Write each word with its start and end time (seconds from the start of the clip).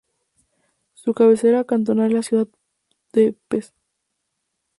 Su 0.95 1.13
cabecera 1.13 1.63
cantonal 1.63 2.07
es 2.07 2.13
la 2.13 2.23
ciudad 2.23 2.47
de 3.13 3.33
Pedernales. 3.47 3.75